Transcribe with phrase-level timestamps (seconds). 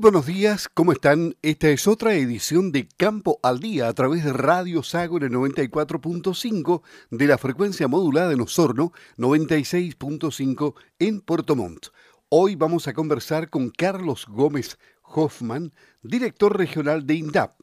[0.00, 1.36] buenos días, ¿cómo están?
[1.42, 5.32] Esta es otra edición de Campo al Día a través de Radio Sago en el
[5.32, 6.80] 94.5
[7.10, 11.88] de la frecuencia modulada en Osorno, 96.5 en Puerto Montt.
[12.30, 17.60] Hoy vamos a conversar con Carlos Gómez Hoffman, director regional de INDAP,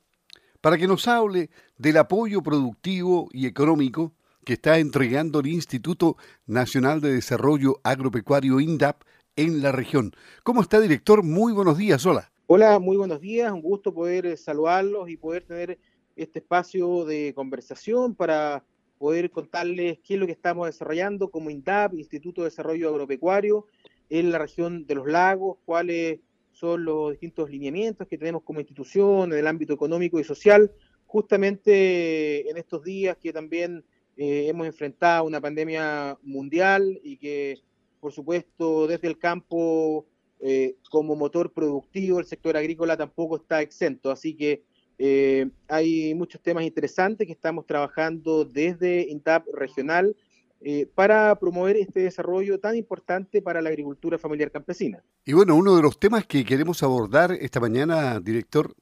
[0.61, 1.49] para que nos hable
[1.79, 4.13] del apoyo productivo y económico
[4.45, 9.02] que está entregando el Instituto Nacional de Desarrollo Agropecuario INDAP
[9.38, 10.12] en la región.
[10.44, 11.23] ¿Cómo está, director?
[11.23, 12.30] Muy buenos días, hola.
[12.48, 15.77] Hola, muy buenos días, un gusto poder eh, saludarlos y poder tener
[16.16, 18.63] este espacio de conversación para
[18.98, 23.68] poder contarles qué es lo que estamos desarrollando como INDAP, Instituto de Desarrollo Agropecuario,
[24.10, 26.20] en la región de los lagos, cuáles
[26.52, 30.72] son los distintos lineamientos que tenemos como institución en el ámbito económico y social,
[31.05, 33.84] justamente en estos días que también
[34.16, 37.60] eh, hemos enfrentado una pandemia mundial y que
[37.99, 40.05] por supuesto, desde el campo
[40.40, 44.12] eh, como motor productivo, el sector agrícola tampoco está exento.
[44.12, 44.63] Así que
[44.99, 50.15] eh, hay muchos temas interesantes que estamos trabajando desde INTAP regional
[50.62, 55.04] eh, para promover este desarrollo tan importante para la agricultura familiar campesina.
[55.23, 58.73] Y bueno, uno de los temas que queremos abordar esta mañana, director,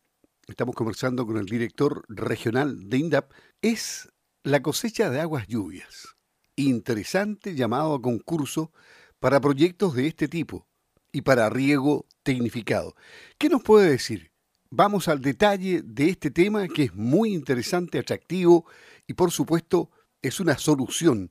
[0.47, 4.07] estamos conversando con el director regional de INDAP, es
[4.43, 6.15] la cosecha de aguas lluvias.
[6.55, 8.71] Interesante llamado a concurso
[9.19, 10.67] para proyectos de este tipo
[11.11, 12.95] y para riego tecnificado.
[13.37, 14.31] ¿Qué nos puede decir?
[14.69, 18.65] Vamos al detalle de este tema que es muy interesante, atractivo
[19.07, 19.89] y por supuesto
[20.21, 21.29] es una solución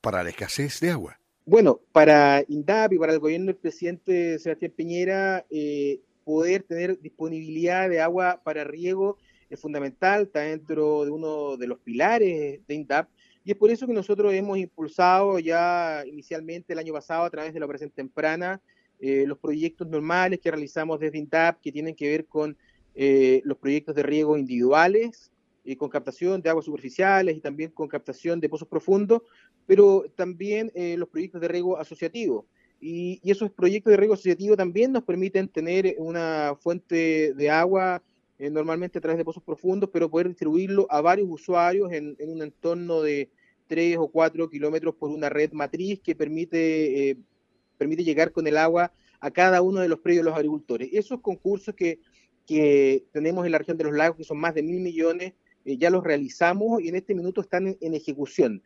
[0.00, 1.18] para la escasez de agua.
[1.44, 7.88] Bueno, para INDAP y para el gobierno del presidente Sebastián Piñera, eh, poder tener disponibilidad
[7.88, 9.16] de agua para riego
[9.48, 13.08] es fundamental, está dentro de uno de los pilares de INDAP
[13.46, 17.54] y es por eso que nosotros hemos impulsado ya inicialmente el año pasado a través
[17.54, 18.60] de la operación temprana
[18.98, 22.58] eh, los proyectos normales que realizamos desde INTAP que tienen que ver con
[22.94, 25.30] eh, los proyectos de riego individuales,
[25.66, 29.22] y con captación de aguas superficiales y también con captación de pozos profundos,
[29.66, 32.46] pero también eh, los proyectos de riego asociativo.
[32.80, 38.02] Y, esos proyectos de riego asociativo también nos permiten tener una fuente de agua
[38.38, 43.00] normalmente a través de pozos profundos, pero poder distribuirlo a varios usuarios en, un entorno
[43.00, 43.30] de,
[43.66, 47.16] 3 o 4 kilómetros por una red matriz que permite, eh,
[47.78, 50.90] permite llegar con el agua a cada uno de los predios de los agricultores.
[50.92, 52.00] Esos concursos que,
[52.46, 55.76] que tenemos en la región de los lagos, que son más de mil millones, eh,
[55.76, 58.62] ya los realizamos y en este minuto están en, ejecución.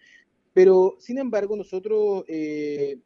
[0.53, 2.99] Pero, sin embargo, nosotros eh,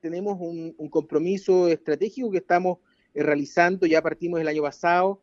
[0.00, 2.78] tenemos un, un, compromiso estratégico que estamos
[3.14, 5.22] realizando, ya partimos el año pasado,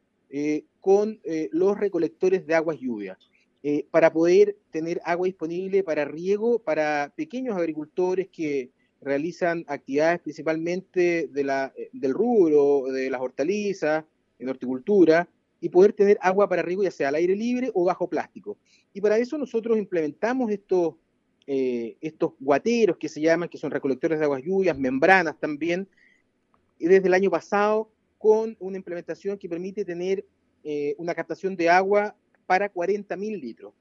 [0.80, 1.20] con
[1.52, 3.18] los recolectores de aguas lluvias.
[3.62, 11.28] Eh, para poder tener agua disponible para riego para pequeños agricultores que realizan actividades principalmente
[11.28, 14.06] de la, eh, del rubro, de las hortalizas,
[14.40, 15.28] en horticultura,
[15.60, 18.58] y poder tener agua para riego ya sea al aire libre o bajo plástico.
[18.94, 20.96] Y para eso nosotros implementamos estos,
[21.46, 25.86] eh, estos guateros que se llaman, que son recolectores de aguas lluvias, membranas también,
[26.80, 30.26] desde el año pasado con una implementación que permite tener
[30.98, 32.16] una captación de agua
[32.46, 33.74] para 40.000 litros.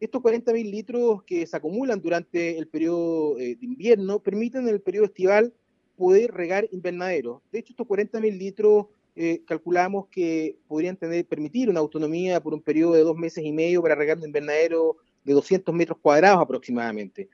[0.00, 4.80] Estos 40.000 litros que se acumulan durante el periodo eh, de invierno permiten en el
[4.80, 5.54] periodo estival
[5.96, 7.40] poder regar invernaderos.
[7.52, 8.86] De hecho, estos 40.000 litros
[9.16, 13.52] eh, calculamos que podrían tener, permitir una autonomía por un periodo de dos meses y
[13.52, 17.28] medio para regar un invernadero de 200 metros cuadrados aproximadamente.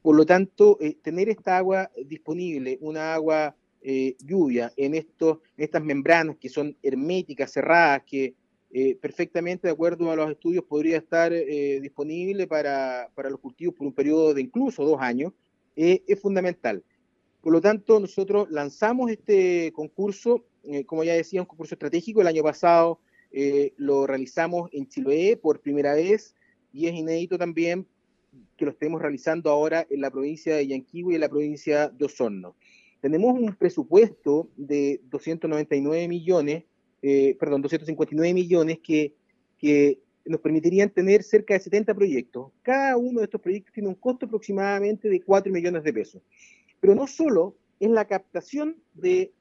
[0.00, 6.36] Por lo tanto, eh, tener esta agua disponible, una agua lluvia en, estos, estas membranas
[6.38, 8.34] que son herméticas, cerradas, que
[8.72, 13.74] eh, perfectamente, de acuerdo a los estudios, podría estar eh, disponible para, para, los cultivos
[13.74, 15.32] por un periodo de incluso dos años,
[15.74, 16.84] eh, es fundamental.
[17.40, 20.44] Por lo tanto, nosotros lanzamos este concurso,
[20.84, 22.20] como ya decía, un concurso estratégico.
[22.20, 23.00] El año pasado
[23.78, 26.34] lo realizamos en Chiloé por primera vez
[26.70, 27.86] y es inédito también
[28.58, 32.04] que lo estemos realizando ahora en la provincia de Yanquihue y en la provincia de
[32.04, 32.56] Osorno.
[33.00, 36.64] Tenemos un presupuesto de 299 millones
[37.02, 39.14] eh, perdón, 259 millones que,
[39.58, 42.52] que nos permitirían tener cerca de 70 proyectos.
[42.62, 46.22] Cada uno de estos proyectos tiene un costo aproximadamente de 4 millones de pesos.
[46.78, 49.32] Pero no solo es la captación de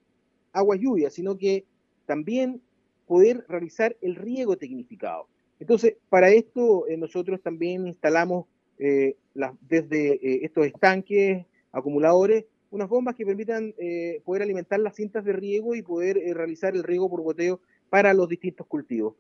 [0.54, 1.66] agua lluvia, sino que
[2.06, 2.62] también
[3.06, 5.28] poder realizar el riego tecnificado.
[5.60, 8.46] Entonces, para esto eh, nosotros también instalamos
[8.78, 9.18] eh,
[9.62, 15.75] desde estos estanques, acumuladores, unas bombas que permitan eh, poder alimentar las cintas de riego
[15.75, 19.16] y poder eh, realizar el riego por goteo para los distintos cultivos.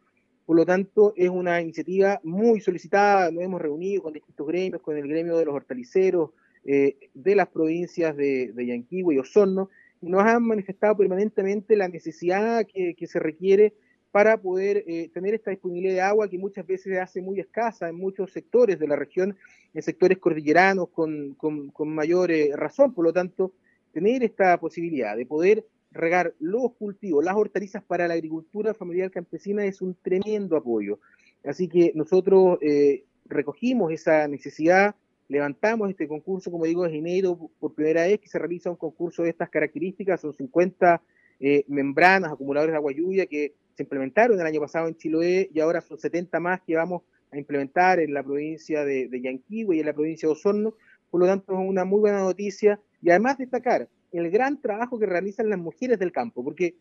[0.45, 3.31] Por lo tanto, es una iniciativa muy solicitada.
[3.31, 6.31] Nos hemos reunido con distintos gremios, con el gremio de los hortaliceros
[6.65, 9.69] eh, de las provincias de, de Yanquihue y Osorno,
[10.01, 13.73] nos han manifestado permanentemente la necesidad que, se requiere
[14.11, 17.89] para poder eh, tener esta disponibilidad de agua que muchas veces se hace muy escasa
[17.89, 19.37] en muchos sectores de la región,
[19.73, 21.35] en sectores cordilleranos con,
[21.79, 22.93] mayor eh, razón.
[22.93, 23.53] Por lo tanto,
[23.93, 29.65] tener esta posibilidad de poder regar los cultivos, las hortalizas para la agricultura familiar campesina
[29.65, 30.99] es un tremendo apoyo.
[31.43, 34.95] Así que nosotros eh, recogimos esa necesidad,
[35.27, 39.23] levantamos este concurso, como digo, es enero por primera vez que se realiza un concurso
[39.23, 41.01] de estas características, son 50
[41.39, 45.61] eh, membranas, acumuladores de agua lluvia que se implementaron el año pasado en Chiloé y
[45.61, 49.79] ahora son 70 más que vamos a implementar en la provincia de, de Yanquihue y
[49.79, 50.73] en la provincia de Osorno.
[51.09, 55.05] Por lo tanto, es una muy buena noticia y además destacar el gran trabajo que
[55.05, 56.75] realizan las mujeres del campo, porque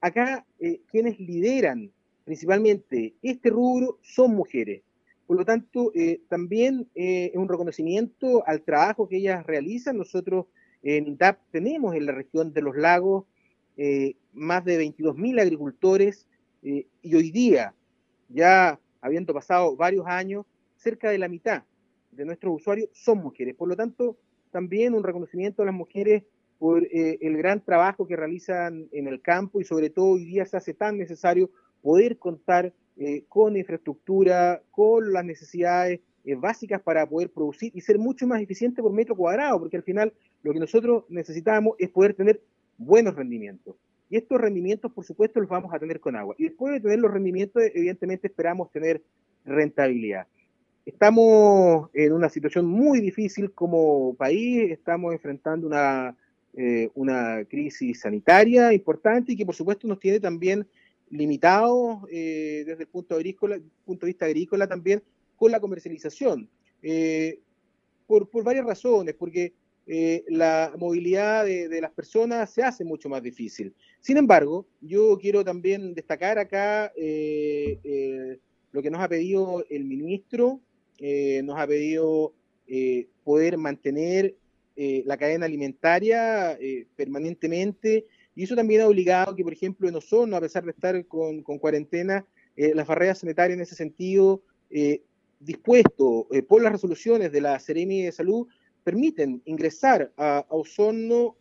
[0.00, 1.92] acá eh, quienes lideran
[2.24, 4.80] principalmente este rubro son mujeres.
[5.26, 9.98] Por lo tanto, eh, también eh, es un reconocimiento al trabajo que ellas realizan.
[9.98, 10.46] Nosotros
[10.82, 13.26] en INDAP tenemos en la región de los lagos
[14.32, 16.26] más de 22.000 agricultores
[16.62, 17.74] y hoy día,
[18.28, 21.64] ya habiendo pasado varios años, cerca de la mitad
[22.12, 23.54] de nuestros usuarios son mujeres.
[23.54, 24.16] Por lo tanto,
[24.50, 26.22] también un reconocimiento a las mujeres
[26.58, 30.46] por eh, el gran trabajo que realizan en el campo y sobre todo hoy día
[30.46, 31.50] se hace tan necesario
[31.82, 37.98] poder contar eh, con infraestructura, con las necesidades eh, básicas para poder producir y ser
[37.98, 42.14] mucho más eficiente por metro cuadrado, porque al final lo que nosotros necesitamos es poder
[42.14, 42.40] tener
[42.78, 43.76] buenos rendimientos.
[44.10, 46.34] Y estos rendimientos, por supuesto, los vamos a tener con agua.
[46.38, 49.02] Y después de tener los rendimientos, evidentemente esperamos tener
[49.44, 50.26] rentabilidad.
[50.86, 56.14] Estamos en una situación muy difícil como país, estamos enfrentando una,
[56.52, 60.66] eh, una crisis sanitaria importante y que por supuesto nos tiene también
[61.10, 65.02] limitados eh, desde el punto de, punto de vista agrícola también
[65.36, 66.48] con la comercialización,
[66.82, 67.40] eh,
[68.06, 69.52] por, varias razones, porque
[69.86, 73.74] la movilidad de, las personas se hace mucho más difícil.
[74.00, 76.92] Sin embargo, yo quiero también destacar acá
[78.72, 80.60] lo que nos ha pedido el ministro
[80.98, 82.34] eh, nos ha pedido
[82.66, 84.36] eh, poder mantener
[84.76, 86.58] eh, la cadena alimentaria
[86.96, 91.06] permanentemente y eso también ha obligado que, por ejemplo, en Osorno, a pesar de estar
[91.06, 92.26] con, cuarentena,
[92.56, 94.42] las barreras sanitarias en ese sentido,
[95.38, 98.48] dispuesto por las resoluciones de la Seremi de Salud,
[98.84, 101.36] permiten ingresar a, Osorno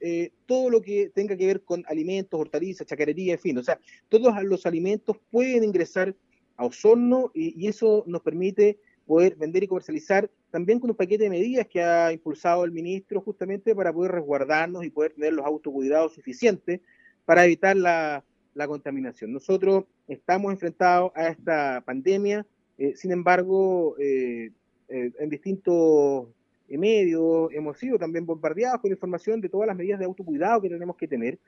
[0.46, 3.58] todo lo que tenga que ver con alimentos, hortalizas, chacarería, en fin.
[3.58, 3.80] O sea,
[4.10, 6.16] todos los alimentos pueden ingresar
[6.56, 11.30] a Osorno y eso nos permite poder vender y comercializar, también con un paquete de
[11.30, 16.14] medidas que ha impulsado el ministro justamente para poder resguardarnos y poder tener los autocuidados
[16.14, 16.80] suficientes
[17.26, 18.24] para evitar la,
[18.68, 19.34] contaminación.
[19.34, 22.46] Nosotros estamos enfrentados a esta pandemia,
[22.78, 24.52] eh, sin embargo, eh,
[24.90, 26.28] eh, en distintos
[26.70, 30.96] medios hemos sido también bombardeados con información de todas las medidas de autocuidado que tenemos
[30.98, 31.40] que tener,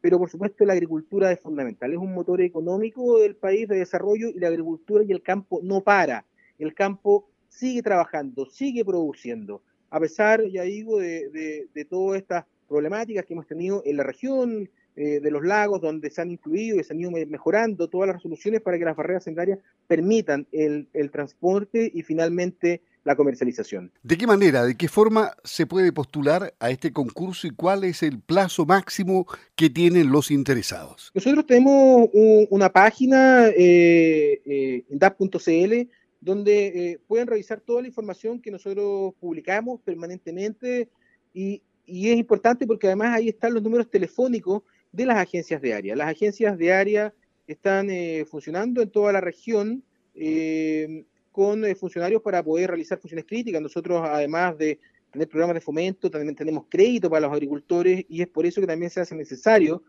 [0.00, 4.28] pero por supuesto la agricultura es fundamental, es un motor económico del país de desarrollo
[4.28, 6.24] y la agricultura y el campo no para
[6.58, 13.34] el campo sigue trabajando, sigue produciendo, a pesar, ya digo, de, todas estas problemáticas que
[13.34, 16.92] hemos tenido en la región, eh, de los lagos, donde se han incluido y se
[16.92, 19.58] han ido mejorando todas las resoluciones para que las barreras sanitarias
[19.88, 23.92] permitan el, transporte y finalmente la comercialización.
[24.02, 28.02] ¿De qué manera, de qué forma se puede postular a este concurso y cuál es
[28.02, 31.10] el plazo máximo que tienen los interesados?
[31.14, 32.08] Nosotros tenemos
[32.50, 35.88] una página eh, eh en DAP.cl
[36.24, 40.88] donde eh, pueden revisar toda la información que nosotros publicamos permanentemente
[41.34, 45.94] y, es importante porque además ahí están los números telefónicos de las agencias de área.
[45.94, 47.12] Las agencias de área
[47.46, 49.84] están eh, funcionando en toda la región
[50.14, 51.04] eh,
[51.34, 53.60] con funcionarios para poder realizar funciones críticas.
[53.60, 54.78] Nosotros, además de
[55.10, 58.68] tener programas de fomento, también tenemos crédito para los agricultores y es por eso que
[58.68, 59.82] también se hace necesario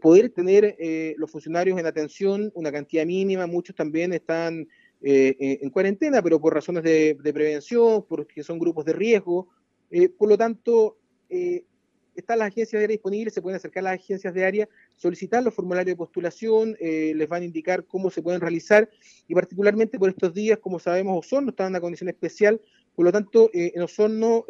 [0.00, 0.76] poder tener
[1.18, 4.66] los funcionarios en atención, una cantidad mínima, muchos también están
[5.06, 9.48] eh, eh, en cuarentena, pero por razones de, prevención, porque son grupos de riesgo.
[9.90, 10.96] Eh, por lo tanto,
[12.14, 15.42] están las agencias de área disponibles, se pueden acercar a las agencias de área, solicitar
[15.42, 18.88] los formularios de postulación, les van a indicar cómo se pueden realizar
[19.28, 22.60] y particularmente por estos días, como sabemos, Osorno está en una condición especial,
[22.94, 24.44] por lo tanto, en Osorno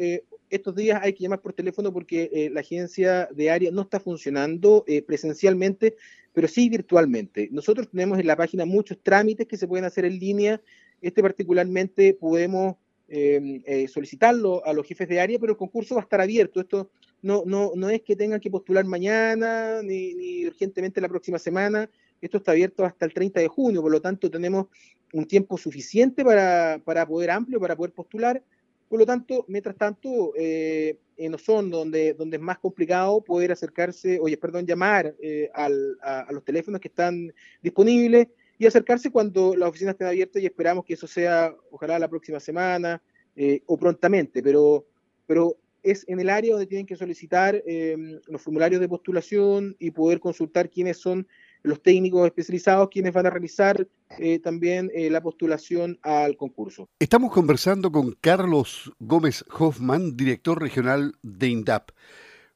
[0.50, 4.85] estos días hay que llamar por teléfono porque la agencia de área no está funcionando
[5.06, 5.97] presencialmente,
[6.35, 7.49] pero sí virtualmente.
[7.52, 10.61] Nosotros tenemos en la página muchos trámites que se pueden hacer en línea.
[11.00, 12.76] Este particularmente podemos
[13.09, 16.61] em, eh, solicitarlo a los jefes de área, pero el concurso va a estar abierto.
[16.61, 16.90] Esto
[17.25, 21.88] no, no, no es que tengan que postular mañana ni, urgentemente la próxima semana.
[22.21, 24.66] Esto está abierto hasta el 30 de junio, por lo tanto tenemos
[25.14, 28.43] un tiempo suficiente para, para poder amplio, para poder postular.
[28.90, 31.35] Por lo tanto, mientras tanto, eh, en
[31.71, 36.78] donde, donde es más complicado poder acercarse, oye, perdón, llamar eh, al, a, los teléfonos
[36.78, 38.28] que están disponibles
[38.59, 42.38] y acercarse cuando las oficinas estén abiertas y esperamos que eso sea, ojalá la próxima
[42.38, 43.00] semana
[43.35, 44.85] eh, o prontamente, pero,
[45.26, 49.91] pero es en el área donde tienen que solicitar eh, los formularios de postulación y
[49.91, 51.29] poder consultar quiénes son
[51.62, 53.87] los técnicos especializados quienes van a realizar
[54.19, 56.88] eh, también eh, la postulación al concurso.
[56.99, 61.91] Estamos conversando con Carlos Gómez Hoffman, director regional de INDAP.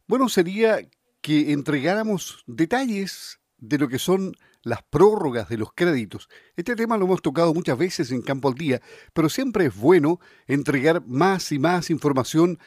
[0.06, 0.80] Bueno, sería
[1.20, 6.28] que entregáramos detalles de lo que son las prórrogas de los créditos.
[6.56, 8.80] Este tema lo hemos tocado muchas veces en Campo al Día,
[9.12, 12.58] pero siempre es bueno entregar más y más información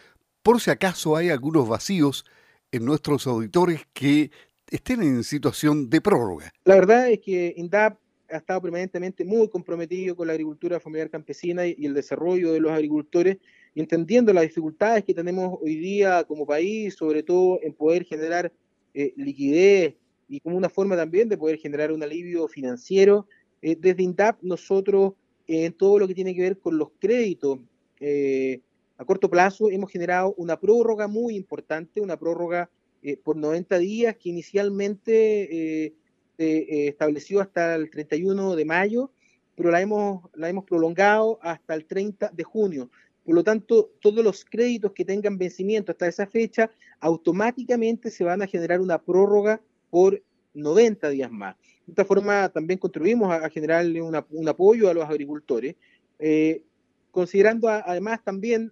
[0.43, 2.25] por si acaso hay algunos vacíos
[2.71, 4.31] en nuestros auditores que
[4.69, 6.51] estén en situación de prórroga.
[6.65, 7.98] La verdad es que INDAP
[8.29, 12.71] ha estado permanentemente muy comprometido con la agricultura familiar campesina y el desarrollo de los
[12.71, 13.38] agricultores,
[13.75, 18.51] entendiendo las dificultades que tenemos hoy día como país, sobre todo en poder generar
[18.93, 19.95] eh, liquidez
[20.29, 23.27] y como una forma también de poder generar un alivio financiero.
[23.62, 25.13] Eh, desde INDAP nosotros,
[25.48, 27.60] en todo lo que tiene que ver con los créditos
[28.00, 28.62] eh,
[29.01, 32.70] a corto plazo, hemos generado una prórroga muy importante, una prórroga
[33.01, 35.93] eh, por 90 días que inicialmente eh,
[36.38, 39.12] se estableció hasta el 31 de mayo,
[39.55, 42.91] pero la hemos, la hemos prolongado hasta el 30 de junio.
[43.25, 48.43] Por lo tanto, todos los créditos que tengan vencimiento hasta esa fecha, automáticamente se van
[48.43, 50.22] a generar una prórroga por
[50.53, 51.55] 90 días más.
[51.88, 55.75] De esta forma, también contribuimos a, generarle un apoyo a los agricultores,
[56.20, 56.62] eh,
[57.10, 58.72] considerando además también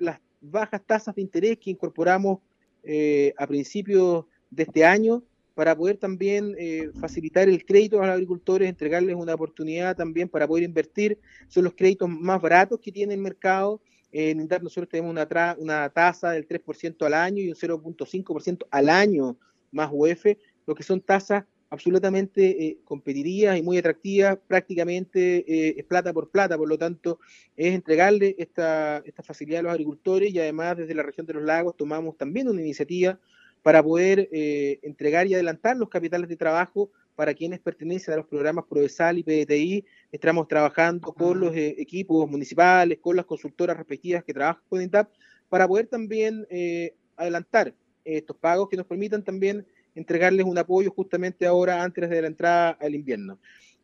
[0.00, 2.38] las bajas tasas de interés que incorporamos
[2.82, 5.22] eh, a principios de este año
[5.54, 10.48] para poder también eh, facilitar el crédito a los agricultores, entregarles una oportunidad también para
[10.48, 11.18] poder invertir.
[11.48, 13.80] Son los créditos más baratos que tiene el mercado.
[14.10, 18.88] En Indar nosotros tenemos una, una tasa del 3% al año y un 0.5% al
[18.88, 19.36] año
[19.70, 20.26] más UF,
[20.66, 26.28] lo que son tasas absolutamente eh, competitivas y muy atractivas, prácticamente eh, es plata por
[26.28, 27.18] plata, por lo tanto
[27.56, 31.42] es entregarle esta, esta facilidad a los agricultores y además desde la región de los
[31.42, 33.18] lagos tomamos también una iniciativa
[33.62, 38.26] para poder eh, entregar y adelantar los capitales de trabajo para quienes pertenecen a los
[38.26, 39.86] programas Provesal y PDTI.
[40.12, 45.10] Estamos trabajando con los equipos municipales, con las consultoras respectivas que trabajan con INTAP,
[45.48, 46.46] para poder también
[47.16, 47.74] adelantar
[48.04, 49.64] estos pagos que nos permitan también
[49.94, 53.38] entregarles un apoyo justamente ahora antes de la entrada al invierno.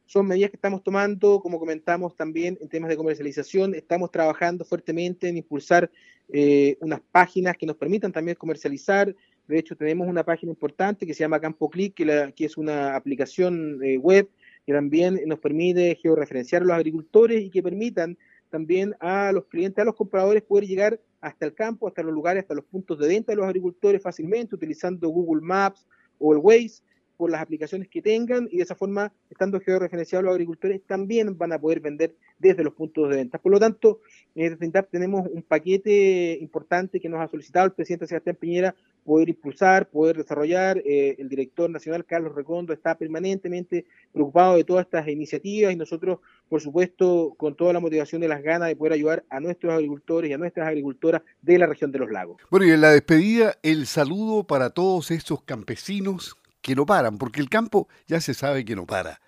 [0.07, 5.29] Son medidas que estamos tomando, como comentamos también en temas de comercialización, estamos trabajando fuertemente
[5.29, 5.91] en impulsar
[6.31, 9.15] eh, unas páginas que nos permitan también comercializar.
[9.47, 12.97] De hecho, tenemos una página importante que se llama Campo Click, que, que es una
[12.97, 14.29] aplicación eh, web
[14.65, 18.19] que también nos permite georreferenciar a los agricultores y que permitan
[18.51, 22.43] también a los clientes, a los compradores poder llegar hasta el campo, hasta los lugares,
[22.43, 25.87] hasta los puntos de venta de los agricultores fácilmente utilizando Google Maps
[26.19, 26.83] o el Waze
[27.19, 31.53] por las aplicaciones que tengan y de esa forma, estando georreferenciados los agricultores, también van
[31.53, 33.39] a poder vender desde los puntos de venta.
[33.39, 34.01] Por lo tanto,
[34.37, 39.31] en este tenemos un paquete importante que nos ha solicitado el presidente Sebastián Piñera poder
[39.31, 40.79] impulsar, poder desarrollar.
[40.85, 46.21] Eh, el director nacional, Carlos Recondo, está permanentemente preocupado de todas estas iniciativas y nosotros,
[46.49, 50.31] por supuesto, con toda la motivación de las ganas de poder ayudar a nuestros agricultores
[50.31, 52.37] y a nuestras agricultoras de la región de los lagos.
[52.51, 57.41] Bueno, y en la despedida, el saludo para todos estos campesinos que no paran, porque
[57.41, 59.21] el campo ya se sabe que no para.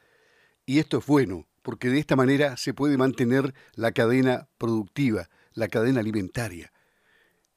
[0.67, 5.69] Y esto es bueno, porque de esta manera se puede mantener la cadena productiva, la
[5.69, 6.73] cadena alimentaria.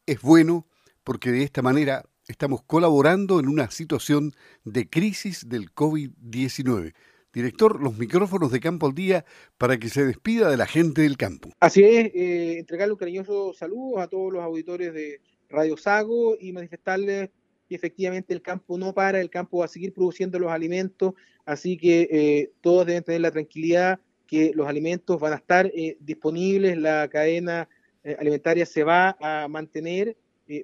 [0.06, 0.68] Es bueno
[1.04, 6.94] porque de esta manera estamos colaborando en una situación de crisis del COVID-19.
[7.34, 9.26] Director, los micrófonos de Campo al Día
[9.58, 11.50] para que se despida de la gente del campo.
[11.60, 16.54] Así es, eh, entregarle un cariñoso saludo a todos los auditores de Radio Sago y
[16.54, 17.32] manifestarles
[17.74, 21.76] que efectivamente el campo no para, el campo va a seguir produciendo los alimentos, así
[21.76, 26.78] que eh, todos deben tener la tranquilidad que los alimentos van a estar eh, disponibles,
[26.78, 27.68] la cadena
[28.04, 30.16] eh, alimentaria se va a mantener,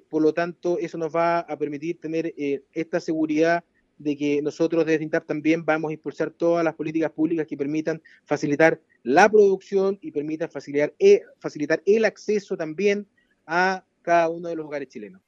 [0.08, 2.32] por lo tanto eso nos va a permitir tener
[2.74, 3.64] esta seguridad
[3.98, 8.00] de que nosotros desde INTAP también vamos a impulsar todas las políticas públicas que permitan
[8.24, 10.94] facilitar la producción y permitan facilitar,
[11.40, 13.08] facilitar el acceso también
[13.48, 15.22] a cada uno de los hogares chilenos.